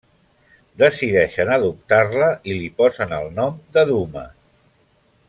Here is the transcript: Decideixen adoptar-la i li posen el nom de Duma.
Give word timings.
Decideixen 0.83 1.51
adoptar-la 1.57 2.31
i 2.53 2.57
li 2.61 2.71
posen 2.83 3.13
el 3.21 3.29
nom 3.37 3.61
de 3.77 3.85
Duma. 3.91 4.25